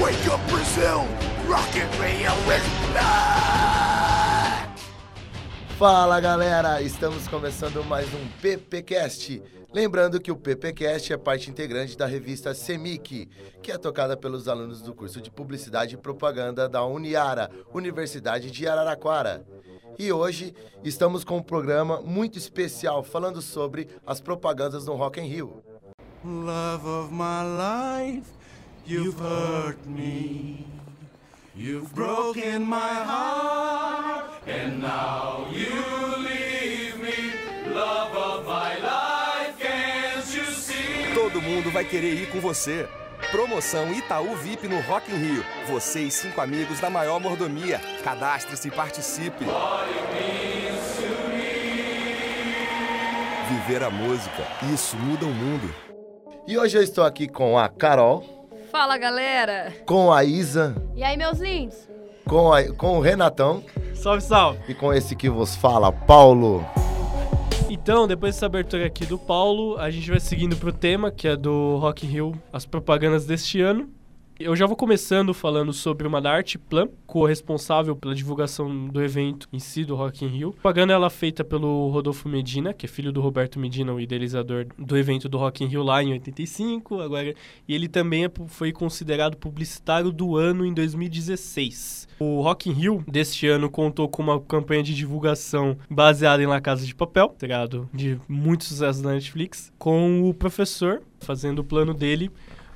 [0.00, 1.04] Wake up Brazil!
[1.46, 2.62] Rocket Radio is
[2.94, 4.80] back!
[5.78, 9.42] Fala galera, estamos começando mais um PPcast.
[9.70, 13.28] Lembrando que o PPcast é parte integrante da revista Semic,
[13.62, 18.66] que é tocada pelos alunos do curso de Publicidade e Propaganda da Uniara, Universidade de
[18.66, 19.44] Araraquara.
[19.98, 25.24] E hoje estamos com um programa muito especial falando sobre as propagandas no Rock in
[25.24, 25.62] Rio.
[26.24, 28.39] Love of my life,
[28.90, 30.66] you've hurt me.
[31.54, 35.70] You've broken my heart, and now you
[36.18, 37.72] leave me.
[37.72, 41.14] Love of my life, can't you see?
[41.14, 42.88] Todo mundo vai querer ir com você.
[43.30, 45.44] Promoção Itaú VIP no Rock in Rio.
[45.68, 47.80] Você e cinco amigos da maior mordomia.
[48.02, 49.44] Cadastre-se e participe.
[53.48, 55.72] Viver a música, isso muda o mundo.
[56.48, 58.39] E hoje eu estou aqui com a Carol,
[58.70, 59.72] Fala galera!
[59.86, 61.88] com a Isa, E aí, meus lindos?
[62.26, 64.58] com, a- com o Renatão Salve, salve!
[64.68, 66.64] e com esse que vos fala, Paulo.
[67.68, 71.36] Então, depois dessa abertura aqui do Paulo, a gente vai seguindo pro tema, que é
[71.36, 73.88] do Rock in Rio, as propagandas deste ano.
[74.40, 79.46] Eu já vou começando falando sobre uma da Arte Plan, co-responsável pela divulgação do evento
[79.52, 80.48] em si, do Rock in Rio.
[80.48, 84.00] A propaganda ela é feita pelo Rodolfo Medina, que é filho do Roberto Medina, o
[84.00, 87.34] idealizador do evento do Rock in Rio lá em 85, agora
[87.68, 92.08] e ele também é foi considerado publicitário do ano em 2016.
[92.18, 96.62] O Rock in Rio deste ano contou com uma campanha de divulgação baseada em La
[96.62, 101.92] Casa de Papel, tirado de muito sucesso na Netflix, com o professor fazendo o plano
[101.92, 102.30] dele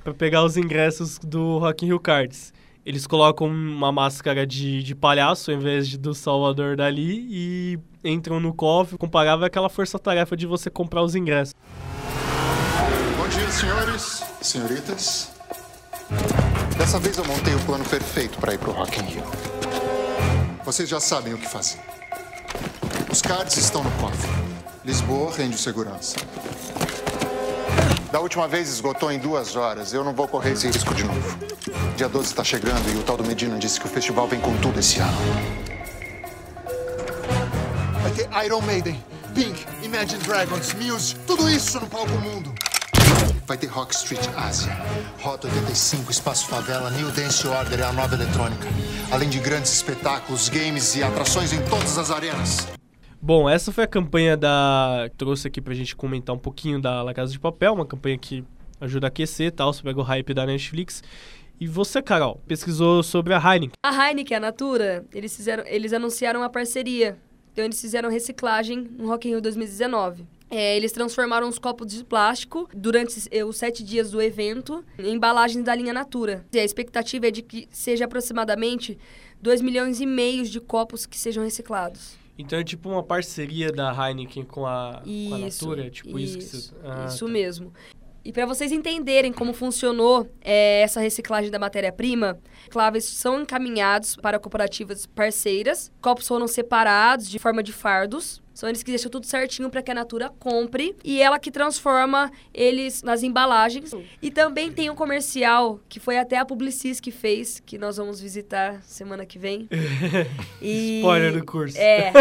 [0.05, 2.53] para pegar os ingressos do Rock in Rio Cards.
[2.85, 8.39] Eles colocam uma máscara de, de palhaço em vez de do Salvador Dali e entram
[8.39, 11.55] no cofre, comparável àquela força-tarefa de você comprar os ingressos.
[13.17, 15.33] Bom dia, senhores, senhoritas.
[16.77, 19.25] Dessa vez eu montei o plano perfeito para ir pro Rock in Rio.
[20.63, 21.81] Vocês já sabem o que fazer.
[23.11, 24.29] Os cards estão no cofre.
[24.85, 26.17] Lisboa rende segurança.
[28.15, 29.93] Da última vez esgotou em duas horas.
[29.93, 31.37] Eu não vou correr esse risco de novo.
[31.97, 34.57] Dia 12 está chegando e o tal do Medina disse que o festival vem com
[34.59, 35.19] tudo esse ano.
[38.01, 39.05] Vai ter Iron Maiden,
[39.35, 42.55] Pink, Imagine Dragons, Muse, tudo isso no palco mundo.
[43.49, 44.79] Vai ter Rock Street Ásia,
[45.21, 48.69] Rota 85, Espaço Favela, New Dance Order e a nova eletrônica.
[49.11, 52.65] Além de grandes espetáculos, games e atrações em todas as arenas.
[53.27, 55.09] Bom, essa foi a campanha da.
[55.17, 58.45] Trouxe aqui pra gente comentar um pouquinho da La Casa de Papel, uma campanha que
[58.79, 61.03] ajuda a aquecer tal, você pega o hype da Netflix.
[61.59, 63.71] E você, Carol, pesquisou sobre a Heineken.
[63.83, 67.17] A Heineken, a Natura, eles, fizeram, eles anunciaram uma parceria.
[67.51, 70.27] Então, eles fizeram reciclagem no Rock in Rio 2019.
[70.51, 75.15] É, eles transformaram os copos de plástico durante os- os sete dias do evento em
[75.15, 76.45] embalagens da linha Natura.
[76.53, 78.99] E a expectativa é de que seja aproximadamente
[79.41, 82.23] 2 milhões e meio de copos que sejam reciclados.
[82.39, 85.91] Então é tipo uma parceria da Heineken com a, com a Isso, Natura?
[85.91, 86.75] Tipo isso, isso, que você...
[86.85, 87.31] Ah, isso tá.
[87.33, 87.73] mesmo.
[88.25, 92.39] E para vocês entenderem como funcionou é, essa reciclagem da matéria-prima,
[92.71, 98.43] claves são encaminhados para cooperativas parceiras, copos foram separados de forma de fardos.
[98.55, 102.31] São eles que deixam tudo certinho para que a Natura compre e ela que transforma
[102.55, 103.91] eles nas embalagens.
[104.23, 108.21] E também tem um comercial que foi até a Publicis que fez, que nós vamos
[108.21, 109.69] visitar semana que vem.
[110.63, 111.77] E- Spoiler do curso.
[111.77, 112.13] é.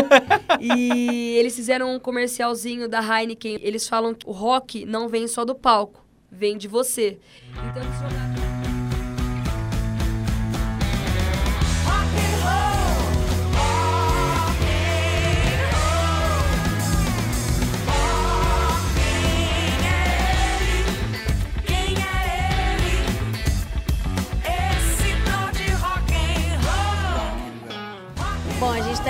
[0.60, 3.60] E eles fizeram um comercialzinho da Heineken.
[3.62, 7.20] Eles falam que o rock não vem só do palco, vem de você.
[7.52, 8.53] Então eles jogaram-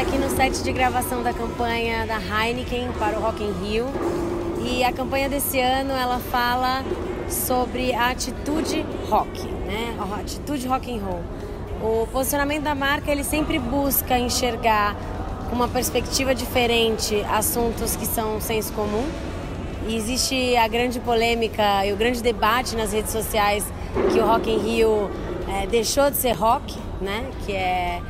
[0.04, 3.86] aqui no set de gravação da campanha da Heineken para o Rock in Rio.
[4.62, 6.84] E a campanha desse ano, ela fala
[7.30, 9.96] sobre a atitude rock, né?
[9.98, 11.22] A atitude rock and roll.
[11.82, 14.94] O posicionamento da marca, ele sempre busca enxergar
[15.54, 19.08] uma perspectiva diferente assuntos que são senso comum.
[19.88, 23.66] E existe a grande polêmica e o grande debate nas redes sociais
[24.12, 25.10] que o Rock in Rio
[25.48, 27.26] eh, deixou de ser rock, né?
[27.46, 28.02] Que é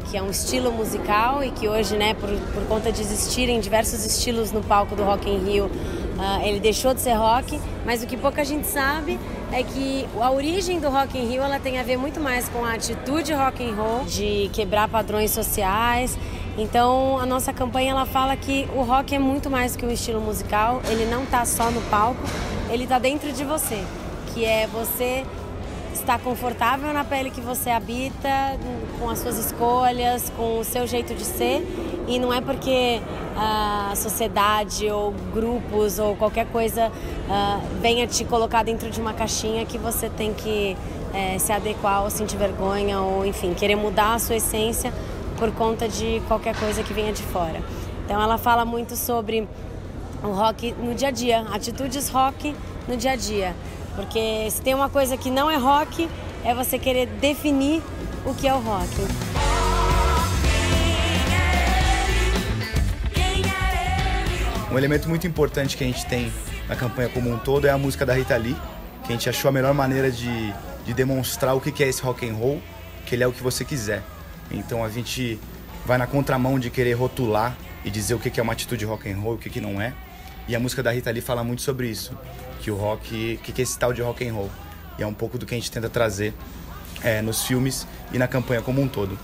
[0.00, 4.04] que- é um estilo musical e que hoje, né, por, por conta de existirem diversos
[4.04, 5.70] estilos no palco do Rock in Rio,
[6.18, 9.18] ah, ele deixou de ser rock, mas o que pouca gente sabe
[9.52, 12.64] é que a origem do Rock in Rio ela tem a ver muito mais com
[12.64, 16.16] a atitude rock and roll, de quebrar padrões sociais.
[16.56, 20.20] Então, a nossa campanha ela fala que o rock é muito mais que um estilo
[20.20, 22.20] musical, ele não está só no palco,
[22.70, 23.82] ele está dentro de você,
[24.32, 25.24] que é você
[26.04, 28.28] estar confortável na pele que você habita,
[29.00, 31.66] com as suas escolhas, com o seu jeito de ser.
[32.06, 33.00] E não é porque
[33.36, 39.64] a sociedade ou grupos ou qualquer coisa uh, venha te colocar dentro de uma caixinha
[39.64, 40.76] que você tem que
[41.14, 44.92] é, se adequar ou sentir vergonha ou, enfim, querer mudar a sua essência
[45.38, 47.62] por conta de qualquer coisa que venha de fora.
[48.04, 49.48] Então ela fala muito sobre
[50.22, 52.54] o rock no dia a dia, atitudes rock
[52.86, 53.54] no dia a dia.
[53.94, 56.08] Porque se tem uma coisa que não é rock,
[56.44, 57.82] é você querer definir
[58.24, 58.90] o que é o rock.
[64.70, 66.32] Um elemento muito importante que a gente tem
[66.68, 68.56] na campanha como um todo é a música da Rita Lee,
[69.04, 70.52] que a gente achou a melhor maneira de,
[70.84, 72.60] de demonstrar o que é esse rock and roll,
[73.06, 74.02] que ele é o que você quiser.
[74.50, 75.38] Então a gente
[75.86, 79.18] vai na contramão de querer rotular e dizer o que é uma atitude rock and
[79.18, 79.92] roll, o que não é.
[80.48, 82.18] E a música da Rita Lee fala muito sobre isso,
[82.60, 84.50] que o rock, que é esse tal de rock and roll.
[84.98, 86.34] E é um pouco do que a gente tenta trazer
[87.02, 89.18] é, nos filmes e na campanha como um todo.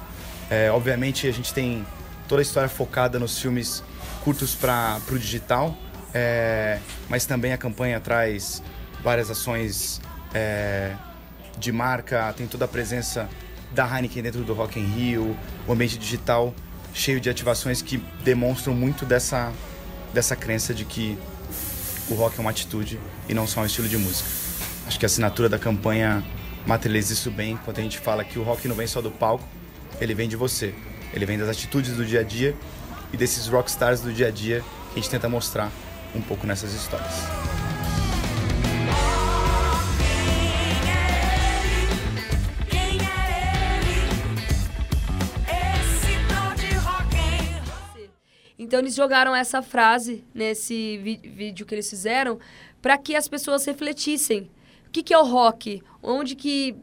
[0.50, 1.86] É, obviamente a gente tem
[2.28, 3.82] toda a história focada nos filmes
[4.24, 5.76] curtos para o digital,
[6.12, 6.78] é,
[7.08, 8.62] mas também a campanha traz
[9.02, 10.00] várias ações
[10.34, 10.92] é,
[11.58, 13.28] de marca, tem toda a presença
[13.72, 15.36] da Heineken dentro do Rock in Rio,
[15.66, 16.52] o ambiente digital
[16.92, 19.52] cheio de ativações que demonstram muito dessa,
[20.12, 21.16] dessa crença de que
[22.10, 22.98] o rock é uma atitude
[23.28, 24.28] e não só um estilo de música.
[24.86, 26.22] Acho que a assinatura da campanha
[26.66, 29.44] materializa isso bem quando a gente fala que o rock não vem só do palco,
[30.00, 30.74] ele vem de você.
[31.14, 32.54] Ele vem das atitudes do dia a dia
[33.12, 34.62] e desses rockstars do dia a dia
[34.92, 35.70] que a gente tenta mostrar
[36.14, 37.59] um pouco nessas histórias.
[48.60, 52.38] Então eles jogaram essa frase nesse vídeo que eles fizeram
[52.82, 54.50] para que as pessoas refletissem.
[54.86, 55.82] O que, que é o rock?
[56.02, 56.76] Onde que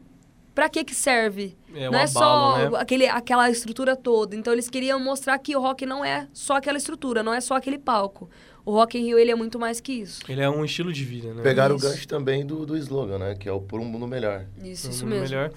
[0.54, 1.56] para que que serve?
[1.72, 2.78] É, não é abalo, só né?
[2.80, 4.34] aquele, aquela estrutura toda.
[4.34, 7.54] Então eles queriam mostrar que o rock não é só aquela estrutura, não é só
[7.54, 8.28] aquele palco.
[8.64, 10.20] O Rock in Rio ele é muito mais que isso.
[10.28, 11.42] Ele é um estilo de vida, né?
[11.42, 11.86] Pegaram Isso.
[11.86, 13.34] o gancho também do, do slogan, né?
[13.34, 14.44] Que é o Por um Mundo Melhor.
[14.62, 15.36] Isso, Um isso mundo mesmo.
[15.36, 15.52] Melhor.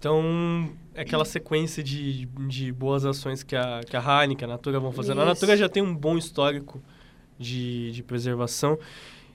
[0.00, 4.80] Então, é aquela sequência de, de boas ações que a, que a Heineken, a Natura
[4.80, 5.20] vão fazendo.
[5.20, 5.34] A Isso.
[5.34, 6.82] Natura já tem um bom histórico
[7.38, 8.78] de, de preservação.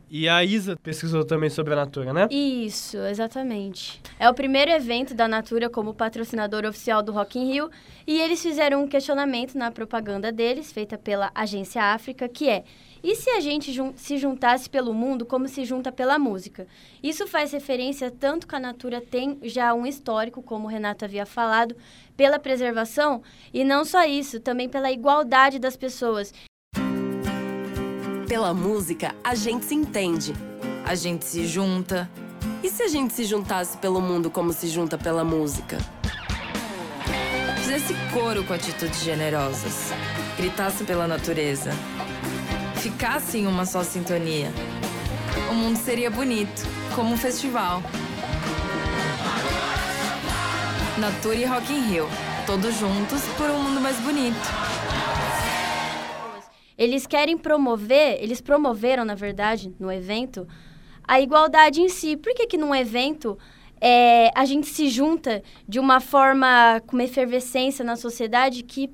[0.10, 2.28] E a Isa pesquisou também sobre a Natura, né?
[2.32, 4.02] Isso, exatamente.
[4.20, 7.70] É o primeiro evento da Natura como patrocinador oficial do Rock in Rio
[8.08, 12.64] e eles fizeram um questionamento na propaganda deles, feita pela Agência África, que é:
[13.08, 16.66] e se a gente jun- se juntasse pelo mundo como se junta pela música?
[17.04, 21.24] Isso faz referência tanto que a Natura tem já um histórico, como o Renato havia
[21.24, 21.76] falado,
[22.18, 23.22] pela preservação
[23.54, 26.34] e não só isso, também pela igualdade das pessoas.
[28.28, 30.34] Pela música, a gente se entende.
[30.84, 32.10] A gente se junta.
[32.64, 35.78] E se a gente se juntasse pelo mundo como se junta pela música?
[37.58, 39.92] Fizesse coro com atitudes generosas.
[40.38, 41.70] Gritasse pela natureza.
[42.86, 44.48] Ficasse em uma só sintonia.
[45.50, 46.62] O mundo seria bonito,
[46.96, 47.82] como um festival.
[51.00, 52.08] Natura e Rock in Rio.
[52.46, 54.38] Todos juntos por um mundo mais bonito.
[56.78, 60.48] Eles querem promover, eles promoveram, na verdade, no evento,
[61.08, 62.16] a igualdade em si.
[62.16, 63.36] Por que que num evento
[63.82, 68.92] é, a gente se junta de uma forma com uma efervescência na sociedade que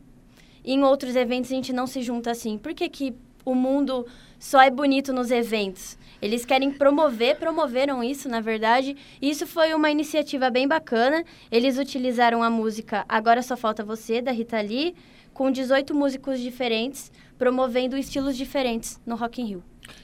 [0.64, 2.58] em outros eventos a gente não se junta assim?
[2.58, 3.14] Por que que
[3.46, 4.06] o mundo
[4.40, 5.98] só é bonito nos eventos?
[6.22, 8.96] Eles querem promover, promoveram isso, na verdade.
[9.20, 11.24] E Isso foi uma iniciativa bem bacana.
[11.52, 14.94] Eles utilizaram a música Agora Só Falta Você, da Rita Lee,
[15.34, 19.64] com 18 músicos diferentes, promovendo estilos diferentes no Rock in Rio.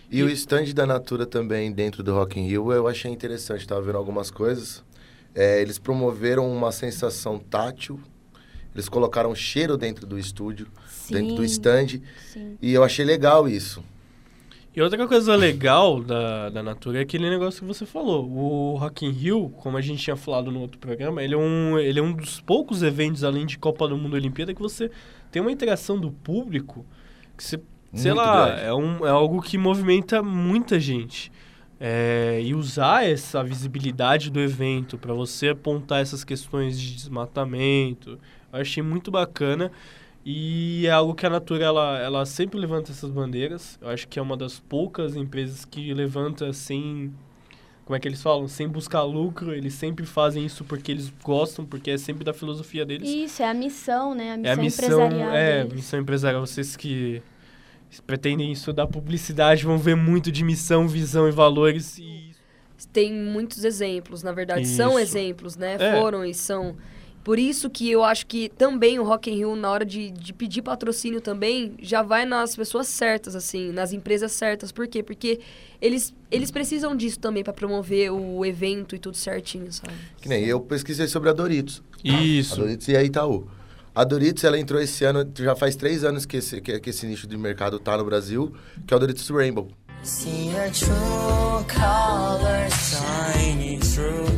[0.10, 3.82] E o stand da Natura também dentro do Rock in Rio, eu achei interessante, estava
[3.82, 4.84] vendo algumas coisas.
[5.36, 8.00] É, eles promoveram uma sensação tátil,
[8.78, 10.68] eles colocaram cheiro dentro do estúdio,
[11.10, 11.88] dentro do Sim, stand,
[12.32, 12.58] sim.
[12.62, 13.84] e eu achei legal isso.
[14.76, 18.30] E outra coisa legal da, da Natura é aquele negócio que você falou.
[18.30, 21.80] O Rock in Rio, como a gente tinha falado no outro programa, ele é um,
[21.80, 24.92] ele é um dos poucos eventos, além de Copa do Mundo e Olimpíada, que você
[25.32, 26.86] tem uma interação do público
[27.36, 27.60] que você,
[27.92, 28.62] sei Muito lá, grande.
[28.66, 31.32] é, um, é algo que movimenta muita gente.
[31.80, 38.20] É, e usar essa visibilidade do evento para você apontar essas questões de desmatamento,
[38.52, 39.72] eu achei muito bacana.
[40.26, 43.80] E é algo que a Natura ela, ela sempre levanta essas bandeiras.
[43.82, 47.14] Eu acho que é uma das poucas empresas que levanta sem.
[47.86, 48.46] Como é que eles falam?
[48.50, 49.54] Sem buscar lucro.
[49.54, 53.08] Eles sempre fazem isso porque eles gostam, porque é sempre da filosofia deles.
[53.10, 54.34] Isso, é a missão, né?
[54.34, 55.74] A missão, é a missão, empresarial é, deles.
[55.74, 56.46] missão empresarial.
[56.46, 57.22] Vocês que
[58.06, 61.98] pretendem estudar publicidade vão ver muito de missão, visão e valores.
[61.98, 62.32] E
[62.92, 65.00] tem muitos exemplos, na verdade, são Isso.
[65.00, 65.78] exemplos, né?
[65.80, 66.00] É.
[66.00, 66.76] Foram e são.
[67.28, 70.32] Por isso que eu acho que também o Rock in Rio, na hora de, de
[70.32, 74.72] pedir patrocínio também, já vai nas pessoas certas, assim, nas empresas certas.
[74.72, 75.04] Por quê?
[75.04, 75.42] Porque
[75.82, 79.92] eles, eles precisam disso também para promover o evento e tudo certinho, sabe?
[80.22, 81.84] Que nem eu pesquisei sobre a Doritos.
[82.02, 82.54] Isso.
[82.54, 83.46] A Doritos e a Itaú.
[83.94, 87.06] A Doritos, ela entrou esse ano, já faz três anos que esse, que, que esse
[87.06, 88.56] nicho de mercado tá no Brasil,
[88.88, 89.68] que é o Doritos Rainbow.
[90.02, 94.37] See your true colors shining through.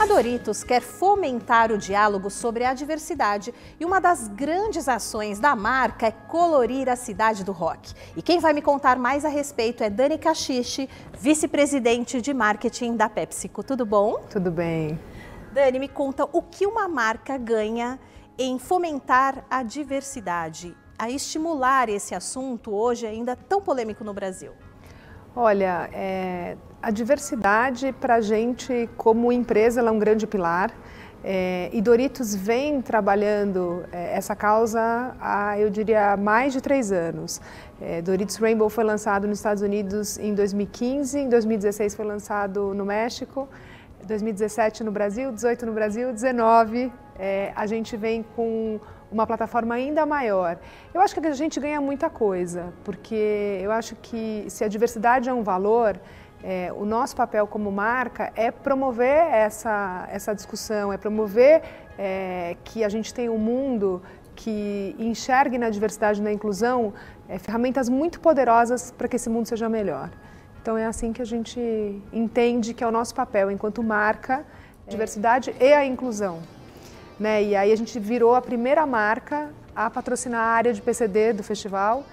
[0.00, 5.54] A Doritos quer fomentar o diálogo sobre a diversidade e uma das grandes ações da
[5.54, 7.92] marca é colorir a cidade do rock.
[8.16, 10.88] E quem vai me contar mais a respeito é Dani Cachiche,
[11.20, 13.62] vice-presidente de marketing da PepsiCo.
[13.62, 14.22] Tudo bom?
[14.30, 14.98] Tudo bem.
[15.52, 18.00] Dani, me conta o que uma marca ganha
[18.38, 24.52] em fomentar a diversidade, a estimular esse assunto hoje ainda tão polêmico no Brasil.
[25.34, 30.72] Olha, é, a diversidade para a gente, como empresa, é um grande pilar.
[31.22, 37.40] É, e Doritos vem trabalhando é, essa causa há, eu diria, mais de três anos.
[37.80, 42.84] É, Doritos Rainbow foi lançado nos Estados Unidos em 2015, em 2016 foi lançado no
[42.84, 43.48] México,
[44.06, 48.78] 2017 no Brasil, 18 no Brasil, 19 é, a gente vem com
[49.10, 50.58] uma plataforma ainda maior.
[50.92, 55.28] Eu acho que a gente ganha muita coisa, porque eu acho que se a diversidade
[55.28, 55.98] é um valor,
[56.42, 61.62] é, o nosso papel como marca é promover essa, essa discussão, é promover
[61.98, 64.02] é, que a gente tenha um mundo
[64.36, 66.94] que enxergue na diversidade e na inclusão
[67.28, 70.10] é, ferramentas muito poderosas para que esse mundo seja melhor.
[70.62, 71.60] Então é assim que a gente
[72.12, 74.44] entende que é o nosso papel enquanto marca,
[74.86, 76.38] a diversidade e a inclusão.
[77.18, 77.42] Né?
[77.42, 81.42] E aí a gente virou a primeira marca a patrocinar a área de PCD do
[81.42, 82.04] festival.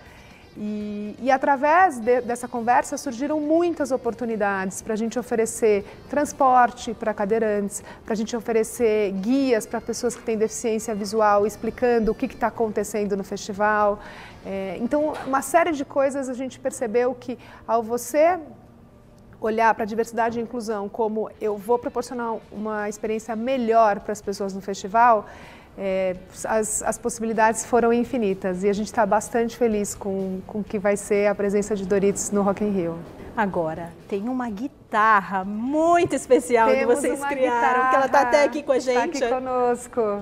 [0.58, 7.14] E, e através de, dessa conversa surgiram muitas oportunidades para a gente oferecer transporte para
[7.14, 12.26] cadeirantes, para a gente oferecer guias para pessoas que têm deficiência visual, explicando o que
[12.26, 14.00] está acontecendo no festival.
[14.46, 18.40] É, então, uma série de coisas a gente percebeu que ao você
[19.40, 24.22] olhar para a diversidade e inclusão como eu vou proporcionar uma experiência melhor para as
[24.22, 25.26] pessoas no festival,
[25.78, 26.16] é,
[26.46, 30.96] as, as, possibilidades foram infinitas e a gente está bastante feliz com o que vai
[30.96, 32.98] ser a presença de Doritos no Rock in Rio.
[33.36, 38.44] Agora, tem uma guitarra muito especial Temos que vocês criaram, guitarra, que ela está até
[38.46, 39.16] aqui com a gente.
[39.16, 40.22] Está aqui conosco.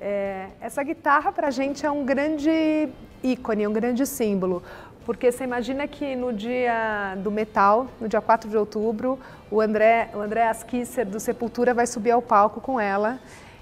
[0.00, 2.88] É, essa guitarra para a gente é um grande
[3.24, 4.62] ícone, um grande símbolo.
[5.06, 9.16] Porque você imagina que no dia do metal, no dia 4 de outubro,
[9.48, 13.20] o André, o André Askisser do Sepultura vai subir ao palco com ela.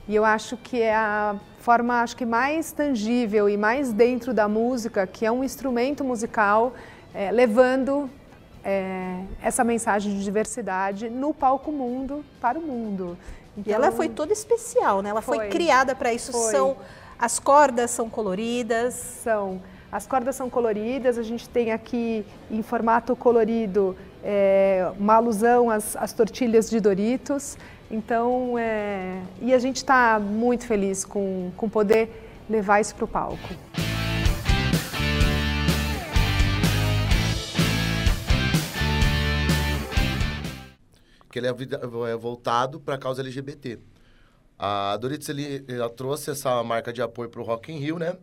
[0.08, 4.48] E eu acho que é a forma acho que mais tangível e mais dentro da
[4.48, 6.72] música, que é um instrumento musical
[7.12, 8.08] é, levando
[8.64, 13.18] é, essa mensagem de diversidade no palco mundo para o mundo.
[13.54, 15.10] Então, e ela foi toda especial, né?
[15.10, 16.32] Ela foi, foi criada para isso.
[16.32, 16.50] Foi.
[16.50, 16.76] São
[17.18, 18.94] as cordas são coloridas.
[18.94, 19.60] São.
[19.94, 25.94] As cordas são coloridas, a gente tem aqui em formato colorido é, uma alusão às,
[25.94, 27.56] às, tortilhas de Doritos.
[27.88, 32.10] Então, é, e a gente está muito feliz com, com poder
[32.50, 33.38] levar isso para o palco.
[41.30, 43.78] Que ele é voltado para a causa LGBT.
[44.58, 48.16] A Doritos ele, ela trouxe essa marca de apoio para o Rock in Rio, né?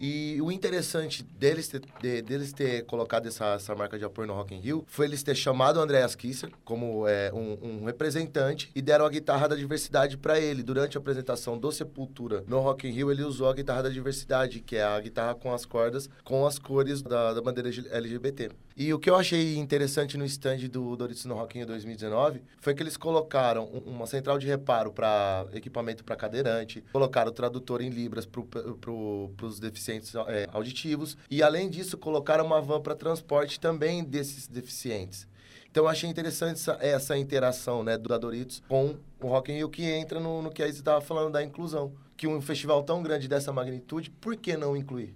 [0.00, 4.34] E o interessante deles ter, de, deles ter colocado essa, essa marca de apoio no
[4.34, 8.70] Rock in Rio foi eles ter chamado o Andreas Kisser como é, um, um, representante
[8.74, 10.62] e deram a guitarra da diversidade para ele.
[10.62, 14.60] Durante a apresentação do Sepultura no Rock in Rio, ele usou a guitarra da diversidade,
[14.60, 18.50] que é a guitarra com as cordas, com as cores da, da bandeira LGBT.
[18.76, 22.42] E o que eu achei interessante no stand do Doritos no Rock in Rio 2019
[22.58, 27.82] foi que eles colocaram uma central de reparo para equipamento para cadeirante, colocaram o tradutor
[27.82, 28.42] em libras para
[28.80, 29.91] pro, os deficientes
[30.28, 35.26] é, auditivos e, além disso, colocaram uma van para transporte também desses deficientes.
[35.70, 39.56] Então, eu achei interessante essa, essa interação né, do da Doritos com o Rock in
[39.56, 41.92] Rio, que entra no, no que a Isa estava falando da inclusão.
[42.14, 45.14] Que um festival tão grande dessa magnitude, por que não incluir?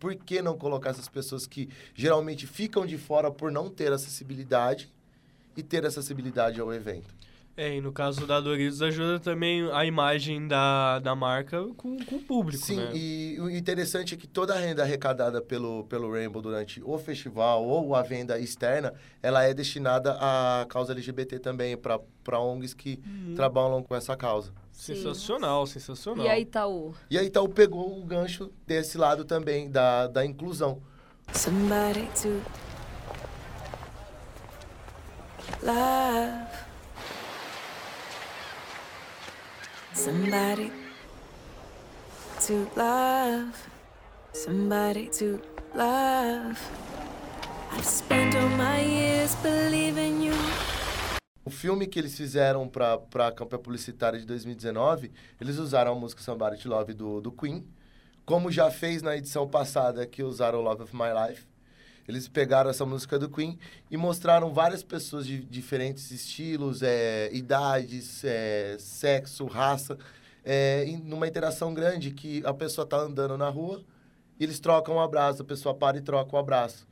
[0.00, 4.90] Por que não colocar essas pessoas que geralmente ficam de fora por não ter acessibilidade
[5.56, 7.14] e ter acessibilidade ao evento?
[7.56, 12.16] É, e no caso da Doritos ajuda também a imagem da, da marca com, com
[12.16, 12.90] o público, Sim, né?
[12.92, 17.64] e o interessante é que toda a renda arrecadada pelo, pelo Rainbow durante o festival
[17.64, 18.92] ou a venda externa,
[19.22, 23.34] ela é destinada à causa LGBT também, para ONGs que Uhum.
[23.36, 24.52] trabalham com essa causa.
[24.72, 26.26] Sensacional, sensacional.
[26.26, 26.92] E a Itaú?
[27.08, 30.82] E a Itaú pegou o gancho desse lado também, da, da inclusão.
[31.32, 32.42] Somebody to
[35.62, 36.73] love.
[39.94, 40.72] Somebody
[42.40, 43.54] to love.
[44.32, 45.40] Somebody to
[45.72, 46.58] love.
[47.72, 50.34] I've spent all my years believing you.
[51.44, 56.20] O filme que eles fizeram pra, pra campanha publicitária de 2019, eles usaram a música
[56.22, 57.64] Somebody to Love do, do Queen,
[58.26, 61.46] como já fez na edição passada que usaram Love of My Life.
[62.06, 63.58] Eles pegaram essa música do Queen
[63.90, 69.98] e mostraram várias pessoas de diferentes estilos, é, idades, é, sexo, raça,
[70.44, 73.82] é, em- numa interação grande que a pessoa tá andando na rua,
[74.38, 76.86] e eles trocam um abraço, a pessoa para e troca um abraço.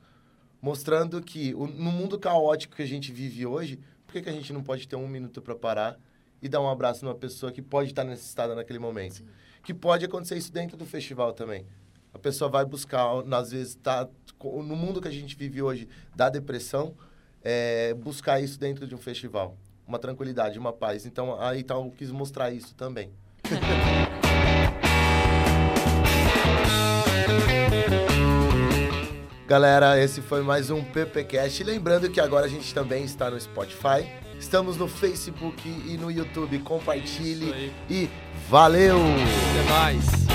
[0.61, 4.33] Mostrando que o- no mundo caótico que a gente vive hoje, por que, que a
[4.33, 5.99] gente não pode ter um minuto para parar
[6.41, 9.23] e dar um abraço numa pessoa que pode estar necessitada naquele momento?
[9.61, 11.65] Que pode acontecer isso dentro do festival também.
[12.13, 14.11] A pessoa vai buscar, às vezes, tá, co-
[14.43, 16.93] no mundo que a gente vive hoje da depressão,
[17.43, 19.57] é, buscar isso dentro de um festival.
[19.87, 21.05] Uma tranquilidade, uma paz.
[21.05, 23.11] Então, aí então, eu quis mostrar isso também.
[29.45, 31.63] Galera, esse foi mais um PPcast.
[31.63, 34.09] Lembrando que agora a gente também está no Spotify.
[34.39, 36.59] Estamos no Facebook e no YouTube.
[36.59, 38.09] Compartilhe e
[38.49, 38.97] valeu!
[38.97, 40.32] Até mais!